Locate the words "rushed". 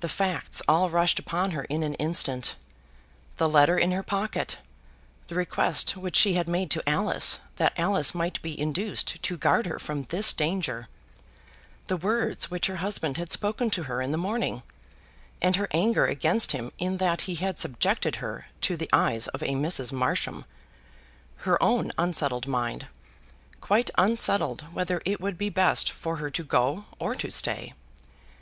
0.90-1.20